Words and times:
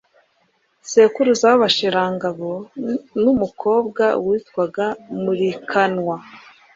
sekuruza 0.89 1.45
w'Abasharangabo 1.51 2.51
n'umukobwa 3.23 4.05
witwaga 4.25 4.85
Mulikanwa. 5.21 6.15